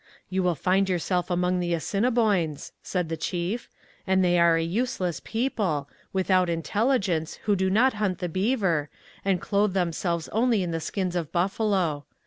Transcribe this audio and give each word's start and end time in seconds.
'You 0.31 0.41
will 0.41 0.55
find 0.55 0.89
yourself 0.89 1.29
among 1.29 1.59
the 1.59 1.75
Assiniboines,' 1.75 2.71
said 2.81 3.07
the 3.07 3.15
chief; 3.15 3.69
'and 4.07 4.25
they 4.25 4.39
are 4.39 4.57
a 4.57 4.63
useless 4.63 5.21
people, 5.23 5.87
without 6.11 6.49
intelligence, 6.49 7.35
who 7.43 7.55
do 7.55 7.69
not 7.69 7.93
hunt 7.93 8.17
the 8.17 8.27
beaver, 8.27 8.89
and 9.23 9.39
clothe 9.39 9.73
themselves 9.75 10.27
only 10.29 10.63
in 10.63 10.71
the 10.71 10.81
skins 10.81 11.15
of 11.15 11.31
buffalo. 11.31 12.05